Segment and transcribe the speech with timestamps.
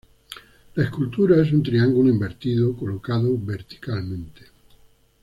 [0.73, 4.41] La escultura es un triángulo invertido colocado verticalmente.